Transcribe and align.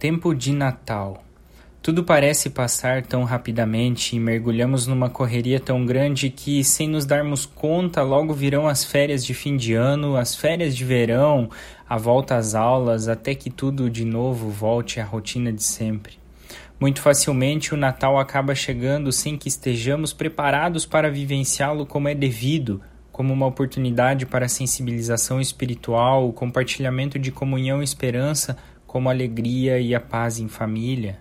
Tempo 0.00 0.34
de 0.34 0.54
Natal. 0.54 1.22
Tudo 1.82 2.02
parece 2.02 2.48
passar 2.48 3.02
tão 3.02 3.22
rapidamente 3.24 4.16
e 4.16 4.18
mergulhamos 4.18 4.86
numa 4.86 5.10
correria 5.10 5.60
tão 5.60 5.84
grande 5.84 6.30
que, 6.30 6.64
sem 6.64 6.88
nos 6.88 7.04
darmos 7.04 7.44
conta, 7.44 8.00
logo 8.00 8.32
virão 8.32 8.66
as 8.66 8.82
férias 8.82 9.22
de 9.22 9.34
fim 9.34 9.58
de 9.58 9.74
ano, 9.74 10.16
as 10.16 10.34
férias 10.34 10.74
de 10.74 10.86
verão, 10.86 11.50
a 11.86 11.98
volta 11.98 12.36
às 12.36 12.54
aulas, 12.54 13.08
até 13.08 13.34
que 13.34 13.50
tudo 13.50 13.90
de 13.90 14.06
novo 14.06 14.48
volte 14.48 15.00
à 15.00 15.04
rotina 15.04 15.52
de 15.52 15.62
sempre. 15.62 16.14
Muito 16.80 17.02
facilmente 17.02 17.74
o 17.74 17.76
Natal 17.76 18.18
acaba 18.18 18.54
chegando 18.54 19.12
sem 19.12 19.36
que 19.36 19.48
estejamos 19.48 20.14
preparados 20.14 20.86
para 20.86 21.10
vivenciá-lo 21.10 21.84
como 21.84 22.08
é 22.08 22.14
devido, 22.14 22.80
como 23.12 23.34
uma 23.34 23.44
oportunidade 23.44 24.24
para 24.24 24.48
sensibilização 24.48 25.42
espiritual, 25.42 26.32
compartilhamento 26.32 27.18
de 27.18 27.30
comunhão 27.30 27.82
e 27.82 27.84
esperança 27.84 28.56
como 28.90 29.08
alegria 29.08 29.78
e 29.78 29.94
a 29.94 30.00
paz 30.00 30.40
em 30.40 30.48
família. 30.48 31.16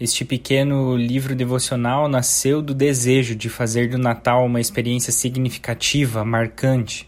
Este 0.00 0.24
pequeno 0.24 0.96
livro 0.96 1.36
devocional 1.36 2.08
nasceu 2.08 2.62
do 2.62 2.72
desejo 2.72 3.34
de 3.34 3.50
fazer 3.50 3.90
do 3.90 3.98
Natal 3.98 4.46
uma 4.46 4.58
experiência 4.58 5.12
significativa, 5.12 6.24
marcante. 6.24 7.06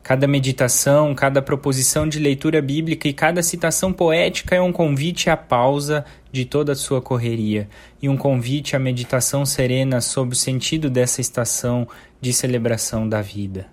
Cada 0.00 0.28
meditação, 0.28 1.12
cada 1.12 1.42
proposição 1.42 2.08
de 2.08 2.20
leitura 2.20 2.62
bíblica 2.62 3.08
e 3.08 3.12
cada 3.12 3.42
citação 3.42 3.92
poética 3.92 4.54
é 4.54 4.60
um 4.60 4.70
convite 4.70 5.28
à 5.28 5.36
pausa 5.36 6.04
de 6.30 6.44
toda 6.44 6.70
a 6.70 6.76
sua 6.76 7.02
correria 7.02 7.68
e 8.00 8.08
um 8.08 8.16
convite 8.16 8.76
à 8.76 8.78
meditação 8.78 9.44
serena 9.44 10.00
sobre 10.00 10.34
o 10.36 10.38
sentido 10.38 10.88
dessa 10.88 11.20
estação 11.20 11.88
de 12.20 12.32
celebração 12.32 13.08
da 13.08 13.20
vida. 13.20 13.66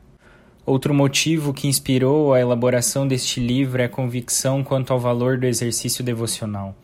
Outro 0.69 0.93
motivo 0.93 1.51
que 1.51 1.67
inspirou 1.67 2.31
a 2.31 2.39
elaboração 2.39 3.07
deste 3.07 3.39
livro 3.39 3.81
é 3.81 3.85
a 3.85 3.89
convicção 3.89 4.63
quanto 4.63 4.93
ao 4.93 4.99
valor 4.99 5.35
do 5.35 5.47
exercício 5.47 6.03
devocional. 6.03 6.75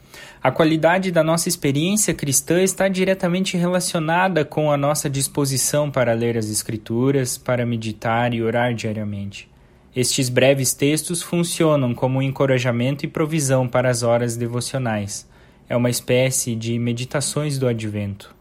A 0.41 0.49
qualidade 0.49 1.11
da 1.11 1.23
nossa 1.23 1.47
experiência 1.47 2.11
cristã 2.11 2.63
está 2.63 2.87
diretamente 2.87 3.55
relacionada 3.55 4.43
com 4.43 4.71
a 4.71 4.75
nossa 4.75 5.07
disposição 5.07 5.91
para 5.91 6.13
ler 6.13 6.35
as 6.35 6.49
Escrituras, 6.49 7.37
para 7.37 7.63
meditar 7.63 8.33
e 8.33 8.41
orar 8.41 8.73
diariamente. 8.73 9.47
Estes 9.95 10.29
breves 10.29 10.73
textos 10.73 11.21
funcionam 11.21 11.93
como 11.93 12.17
um 12.17 12.23
encorajamento 12.23 13.05
e 13.05 13.07
provisão 13.07 13.67
para 13.67 13.87
as 13.87 14.01
horas 14.01 14.35
devocionais. 14.35 15.29
É 15.69 15.77
uma 15.77 15.91
espécie 15.91 16.55
de 16.55 16.79
meditações 16.79 17.59
do 17.59 17.67
advento. 17.67 18.33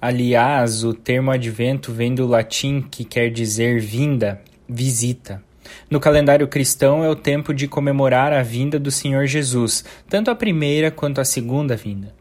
Aliás, 0.00 0.84
o 0.84 0.94
termo 0.94 1.32
advento 1.32 1.90
vem 1.90 2.14
do 2.14 2.28
latim 2.28 2.80
que 2.80 3.04
quer 3.04 3.28
dizer 3.30 3.80
vinda, 3.80 4.40
visita. 4.68 5.42
No 5.90 5.98
calendário 5.98 6.46
cristão 6.48 7.02
é 7.04 7.08
o 7.08 7.16
tempo 7.16 7.54
de 7.54 7.66
comemorar 7.66 8.32
a 8.32 8.42
vinda 8.42 8.78
do 8.78 8.90
Senhor 8.90 9.26
Jesus, 9.26 9.84
tanto 10.08 10.30
a 10.30 10.34
primeira 10.34 10.90
quanto 10.90 11.20
a 11.20 11.24
segunda 11.24 11.76
vinda. 11.76 12.14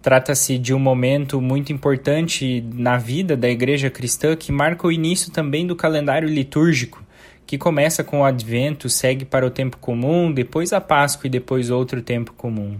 Trata-se 0.00 0.58
de 0.58 0.72
um 0.72 0.78
momento 0.78 1.40
muito 1.40 1.72
importante 1.72 2.64
na 2.72 2.96
vida 2.96 3.36
da 3.36 3.48
igreja 3.48 3.90
cristã 3.90 4.36
que 4.36 4.52
marca 4.52 4.86
o 4.86 4.92
início 4.92 5.30
também 5.30 5.66
do 5.66 5.76
calendário 5.76 6.28
litúrgico, 6.28 7.04
que 7.44 7.58
começa 7.58 8.04
com 8.04 8.20
o 8.20 8.24
advento, 8.24 8.88
segue 8.88 9.24
para 9.24 9.46
o 9.46 9.50
tempo 9.50 9.78
comum, 9.78 10.30
depois 10.30 10.72
a 10.72 10.80
Páscoa 10.80 11.26
e 11.26 11.30
depois 11.30 11.70
outro 11.70 12.02
tempo 12.02 12.32
comum. 12.34 12.78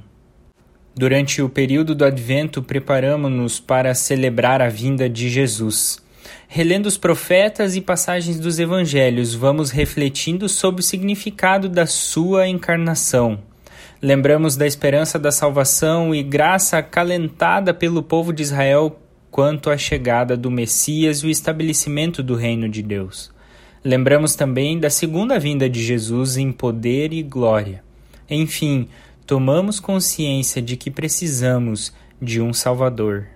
Durante 0.95 1.41
o 1.41 1.49
período 1.49 1.95
do 1.95 2.05
advento, 2.05 2.63
preparamos-nos 2.63 3.61
para 3.61 3.95
celebrar 3.95 4.61
a 4.61 4.69
vinda 4.69 5.09
de 5.09 5.29
Jesus. 5.29 6.03
Relendo 6.51 6.87
os 6.87 6.97
profetas 6.97 7.77
e 7.77 7.81
passagens 7.83 8.41
dos 8.41 8.59
evangelhos, 8.59 9.35
vamos 9.35 9.71
refletindo 9.71 10.49
sobre 10.49 10.81
o 10.81 10.85
significado 10.85 11.69
da 11.69 11.85
sua 11.85 12.49
encarnação. 12.49 13.39
Lembramos 14.01 14.57
da 14.57 14.67
esperança 14.67 15.19
da 15.19 15.31
salvação 15.31 16.15
e 16.15 16.23
graça 16.23 16.79
acalentada 16.79 17.75
pelo 17.75 18.03
povo 18.03 18.33
de 18.33 18.43
Israel 18.43 18.99
quanto 19.31 19.69
à 19.69 19.77
chegada 19.77 20.39
do 20.39 20.51
Messias 20.51 21.19
e 21.19 21.27
o 21.27 21.31
estabelecimento 21.31 22.23
do 22.23 22.35
reino 22.35 22.67
de 22.67 22.83
Deus. 22.83 23.31
Lembramos 23.85 24.35
também 24.35 24.81
da 24.81 24.89
segunda 24.89 25.39
vinda 25.39 25.69
de 25.69 25.83
Jesus 25.83 26.39
em 26.39 26.51
poder 26.51 27.13
e 27.13 27.23
glória. 27.23 27.85
Enfim, 28.29 28.89
tomamos 29.27 29.79
consciência 29.79 30.63
de 30.63 30.79
que 30.79 30.91
precisamos 30.91 31.93
de 32.21 32.41
um 32.41 32.55
Salvador. 32.55 33.27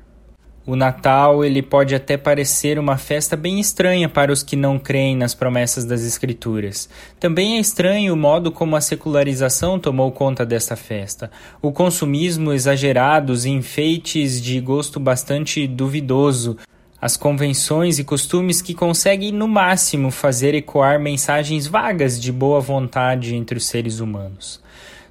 O 0.64 0.76
Natal 0.76 1.44
ele 1.44 1.60
pode 1.60 1.92
até 1.92 2.16
parecer 2.16 2.78
uma 2.78 2.96
festa 2.96 3.36
bem 3.36 3.58
estranha 3.58 4.08
para 4.08 4.32
os 4.32 4.44
que 4.44 4.54
não 4.54 4.78
creem 4.78 5.16
nas 5.16 5.34
promessas 5.34 5.84
das 5.84 6.04
Escrituras. 6.04 6.88
Também 7.18 7.56
é 7.56 7.60
estranho 7.60 8.14
o 8.14 8.16
modo 8.16 8.52
como 8.52 8.76
a 8.76 8.80
secularização 8.80 9.76
tomou 9.76 10.12
conta 10.12 10.46
desta 10.46 10.76
festa. 10.76 11.32
O 11.60 11.72
consumismo 11.72 12.52
exagerado, 12.52 13.32
os 13.32 13.44
enfeites 13.44 14.40
de 14.40 14.60
gosto 14.60 15.00
bastante 15.00 15.66
duvidoso, 15.66 16.56
as 17.00 17.16
convenções 17.16 17.98
e 17.98 18.04
costumes 18.04 18.62
que 18.62 18.72
conseguem 18.72 19.32
no 19.32 19.48
máximo 19.48 20.12
fazer 20.12 20.54
ecoar 20.54 21.00
mensagens 21.00 21.66
vagas 21.66 22.20
de 22.20 22.30
boa 22.30 22.60
vontade 22.60 23.34
entre 23.34 23.58
os 23.58 23.66
seres 23.66 23.98
humanos. 23.98 24.62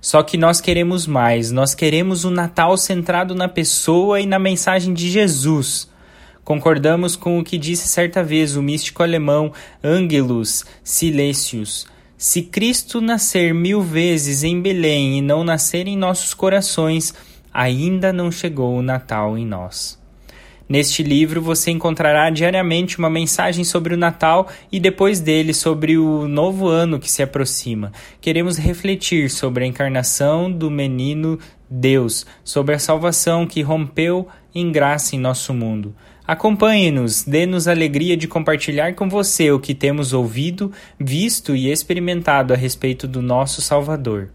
Só 0.02 0.24
que 0.24 0.36
nós 0.36 0.60
queremos 0.60 1.06
mais, 1.06 1.52
nós 1.52 1.76
queremos 1.76 2.26
um 2.26 2.32
Natal 2.32 2.76
centrado 2.76 3.36
na 3.36 3.48
pessoa 3.48 4.20
e 4.20 4.26
na 4.26 4.40
mensagem 4.40 4.96
de 4.96 5.08
Jesus. 5.12 5.88
Concordamos 6.44 7.16
com 7.16 7.38
o 7.38 7.44
que 7.44 7.56
disse 7.56 7.88
certa 7.88 8.24
vez 8.24 8.56
o 8.56 8.64
místico 8.64 9.04
alemão 9.04 9.54
Angelus 9.84 10.66
Silesius. 10.84 11.86
Se 12.18 12.42
Cristo 12.42 13.00
nascer 13.00 13.54
mil 13.54 13.84
vezes 13.84 14.44
em 14.44 14.60
Belém 14.60 15.20
e 15.20 15.22
não 15.22 15.44
nascer 15.44 15.88
em 15.88 15.96
nossos 15.96 16.34
corações, 16.34 17.14
ainda 17.54 18.12
não 18.12 18.32
chegou 18.32 18.76
o 18.76 18.82
Natal 18.82 19.38
em 19.38 19.46
nós. 19.46 20.01
Neste 20.72 21.04
livro 21.04 21.42
você 21.42 21.70
encontrará 21.70 22.30
diariamente 22.30 22.98
uma 22.98 23.10
mensagem 23.10 23.62
sobre 23.62 23.94
o 23.94 23.98
Natal 23.98 24.48
e 24.72 24.80
depois 24.80 25.20
dele 25.20 25.54
sobre 25.54 25.98
o 25.98 26.30
novo 26.30 26.70
ano 26.70 26.98
que 26.98 27.12
se 27.12 27.22
aproxima. 27.22 27.92
Queremos 28.22 28.58
refletir 28.58 29.30
sobre 29.30 29.66
a 29.66 29.68
encarnação 29.68 30.50
do 30.50 30.72
menino 30.72 31.38
Deus, 31.70 32.26
sobre 32.42 32.74
a 32.74 32.80
salvação 32.80 33.46
que 33.46 33.62
rompeu 33.62 34.30
em 34.56 34.72
graça 34.72 35.14
em 35.14 35.20
nosso 35.20 35.54
mundo. 35.54 35.94
Acompanhe-nos, 36.26 37.26
dê-nos 37.26 37.68
alegria 37.68 38.16
de 38.16 38.30
compartilhar 38.30 38.96
com 38.96 39.10
você 39.10 39.52
o 39.52 39.60
que 39.60 39.76
temos 39.76 40.14
ouvido, 40.14 40.72
visto 40.98 41.54
e 41.54 41.70
experimentado 41.70 42.54
a 42.54 42.56
respeito 42.56 43.10
do 43.10 43.22
nosso 43.22 43.62
Salvador. 43.62 44.30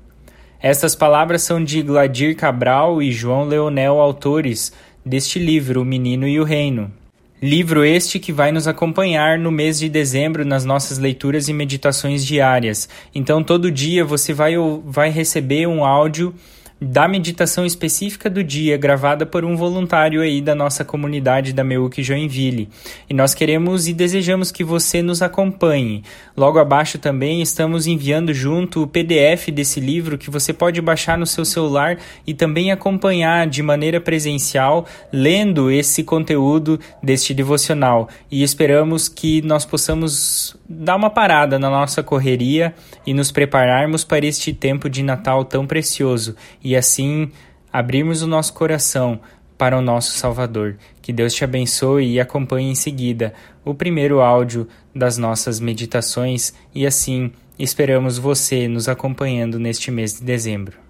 Estas 0.61 0.95
palavras 0.95 1.43
são 1.43 1.65
de 1.65 1.81
Gladir 1.81 2.37
Cabral 2.37 3.01
e 3.01 3.11
João 3.11 3.45
Leonel, 3.45 4.01
autores 4.01 4.73
deste 5.07 5.39
livro, 5.39 5.81
O 5.81 5.85
Menino 5.85 6.27
e 6.27 6.41
o 6.41 6.45
Reino. 6.45 6.93
Livro 7.41 7.85
este 7.85 8.19
que 8.19 8.33
vai 8.33 8.51
nos 8.51 8.67
acompanhar 8.67 9.39
no 9.39 9.53
mês 9.53 9.79
de 9.79 9.89
dezembro 9.89 10.45
nas 10.45 10.65
nossas 10.65 10.99
leituras 10.99 11.49
e 11.49 11.53
meditações 11.53 12.25
diárias. 12.25 12.89
Então, 13.15 13.45
todo 13.45 13.71
dia 13.71 14.05
você 14.05 14.33
vai, 14.33 14.55
vai 14.85 15.11
receber 15.11 15.69
um 15.69 15.85
áudio 15.85 16.35
da 16.81 17.09
meditação 17.09 17.65
específica 17.65 18.29
do 18.29 18.45
dia, 18.45 18.77
gravada 18.77 19.25
por 19.25 19.47
um 19.47 19.57
voluntário 19.57 20.21
aí 20.21 20.43
da 20.43 20.55
nossa 20.55 20.85
comunidade 20.85 21.55
da 21.55 21.65
Meuc 21.65 22.03
Joinville. 22.03 22.69
E 23.09 23.15
nós 23.15 23.33
queremos 23.33 23.89
e 23.89 23.95
desejamos 23.95 24.53
que 24.53 24.63
você 24.63 25.01
nos 25.01 25.23
acompanhe. 25.23 26.03
Logo 26.37 26.59
abaixo 26.59 26.99
também 26.99 27.41
estamos 27.41 27.87
enviando 27.87 28.35
junto 28.35 28.83
o 28.83 28.87
PDF 28.87 29.49
desse 29.51 29.81
livro 29.81 30.19
que 30.19 30.31
você 30.31 30.53
pode 30.53 30.83
baixar 30.83 31.17
no 31.17 31.27
seu 31.27 31.47
celular 31.47 31.97
e 32.27 32.35
também 32.35 32.71
acompanhar 32.71 33.47
de 33.47 33.63
maneira 33.63 33.99
presencial, 33.99 34.85
lendo 35.11 35.71
esse 35.71 36.05
conteúdo 36.05 36.79
deste 37.03 37.33
devocional. 37.33 38.07
E 38.31 38.43
esperamos 38.43 39.09
que 39.09 39.41
nós 39.41 39.65
possamos 39.65 40.55
dar 40.69 40.97
uma 40.97 41.09
parada 41.09 41.59
na 41.59 41.71
nossa 41.71 42.03
correria 42.03 42.75
e 43.07 43.15
nos 43.15 43.31
prepararmos 43.31 44.05
para 44.05 44.27
este 44.27 44.53
tempo 44.53 44.91
de 44.91 45.03
Natal 45.03 45.43
tão 45.43 45.67
precioso 45.67 46.37
e 46.67 46.75
assim 46.75 47.31
abrirmos 47.73 48.23
o 48.23 48.27
nosso 48.27 48.53
coração 48.53 49.21
para 49.57 49.79
o 49.79 49.81
nosso 49.81 50.19
Salvador. 50.19 50.77
Que 51.01 51.13
Deus 51.13 51.33
te 51.33 51.45
abençoe 51.45 52.15
e 52.15 52.21
acompanhe 52.21 52.69
em 52.69 52.75
seguida 52.75 53.33
o 53.65 53.73
primeiro 53.73 54.21
áudio 54.21 54.67
das 54.93 55.17
nossas 55.17 55.61
meditações 55.61 56.53
e 56.75 56.85
assim 56.85 57.31
esperamos 57.57 58.19
você 58.19 58.67
nos 58.67 58.89
acompanhando 58.89 59.61
neste 59.61 59.93
mês 59.93 60.15
de 60.15 60.25
dezembro. 60.25 60.86